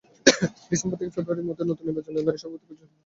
December 0.69 0.99
থেকে 0.99 1.13
ফেব্রুয়ারির 1.15 1.47
মধ্যে 1.49 1.63
নতুন 1.69 1.83
নির্বাচনের 1.87 2.11
মাধ্যমে 2.17 2.25
নয়া 2.27 2.41
সভাপতি 2.43 2.63
খুঁজে 2.67 2.75
নেবে 2.75 2.79
ফিফা। 2.93 2.97